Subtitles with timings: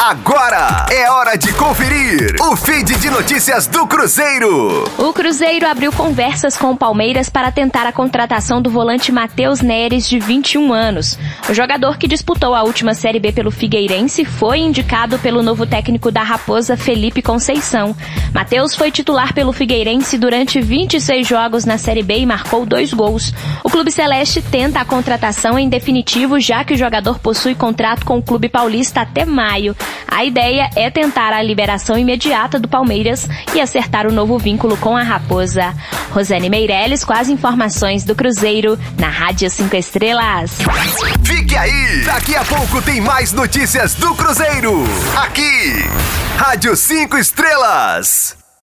[0.00, 4.84] Agora é hora de conferir o feed de notícias do Cruzeiro.
[4.96, 10.08] O Cruzeiro abriu conversas com o Palmeiras para tentar a contratação do volante Matheus Neres,
[10.08, 11.18] de 21 anos.
[11.50, 16.12] O jogador que disputou a última Série B pelo Figueirense foi indicado pelo novo técnico
[16.12, 17.94] da Raposa, Felipe Conceição.
[18.32, 23.34] Matheus foi titular pelo Figueirense durante 26 jogos na Série B e marcou dois gols.
[23.64, 28.18] O Clube Celeste tenta a contratação em definitivo, já que o jogador possui contrato com
[28.18, 29.74] o Clube Paulista até maio.
[30.18, 34.96] A ideia é tentar a liberação imediata do Palmeiras e acertar o novo vínculo com
[34.96, 35.72] a Raposa.
[36.10, 40.58] Rosane Meirelles com as informações do Cruzeiro na Rádio 5 Estrelas.
[41.24, 42.02] Fique aí!
[42.04, 44.82] Daqui a pouco tem mais notícias do Cruzeiro.
[45.16, 45.84] Aqui,
[46.36, 48.47] Rádio 5 Estrelas.